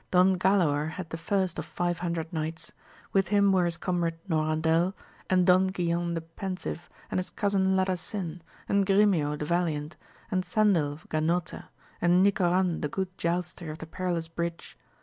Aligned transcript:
Don 0.09 0.39
Galaor 0.39 0.89
had 0.89 1.11
the 1.11 1.15
first 1.17 1.59
of 1.59 1.65
five 1.65 1.99
hundred 1.99 2.33
knights, 2.33 2.71
with 3.13 3.27
him 3.27 3.51
were 3.51 3.65
his 3.65 3.77
comrade 3.77 4.17
Norandel, 4.27 4.95
and 5.29 5.45
Don 5.45 5.69
Guilan 5.69 6.15
the 6.15 6.21
pensive, 6.21 6.89
and 7.11 7.19
his 7.19 7.29
cousin 7.29 7.75
Ladasin, 7.75 8.41
and 8.67 8.83
Grimeo 8.87 9.37
the 9.37 9.45
valiant, 9.45 9.97
and 10.31 10.41
Cendil 10.43 10.91
of 10.93 11.07
Ganota, 11.09 11.65
and 12.01 12.23
Nicoran 12.23 12.81
the 12.81 12.89
good 12.89 13.15
j 13.19 13.29
ouster 13.29 13.69
of 13.69 13.77
the 13.77 13.85
perilous 13.85 14.27
bridge. 14.27 14.75